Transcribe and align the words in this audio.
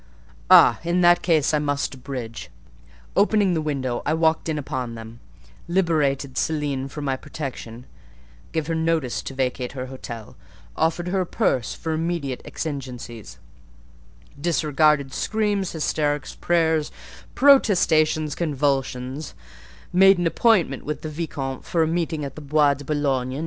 "Ah! 0.49 0.79
in 0.83 1.01
that 1.01 1.21
case 1.21 1.53
I 1.53 1.59
must 1.59 1.93
abridge. 1.93 2.49
Opening 3.15 3.53
the 3.53 3.61
window, 3.61 4.01
I 4.03 4.15
walked 4.15 4.49
in 4.49 4.57
upon 4.57 4.95
them; 4.95 5.19
liberated 5.67 6.37
Céline 6.37 6.89
from 6.89 7.05
my 7.05 7.15
protection; 7.15 7.85
gave 8.51 8.65
her 8.65 8.73
notice 8.73 9.21
to 9.21 9.35
vacate 9.35 9.73
her 9.73 9.85
hotel; 9.85 10.35
offered 10.75 11.09
her 11.09 11.21
a 11.21 11.25
purse 11.27 11.75
for 11.75 11.91
immediate 11.91 12.41
exigencies; 12.45 13.37
disregarded 14.41 15.13
screams, 15.13 15.73
hysterics, 15.73 16.33
prayers, 16.33 16.91
protestations, 17.35 18.33
convulsions; 18.33 19.35
made 19.93 20.17
an 20.17 20.25
appointment 20.25 20.83
with 20.83 21.03
the 21.03 21.09
vicomte 21.09 21.63
for 21.63 21.83
a 21.83 21.87
meeting 21.87 22.25
at 22.25 22.33
the 22.33 22.41
Bois 22.41 22.73
de 22.73 22.83
Boulogne. 22.83 23.33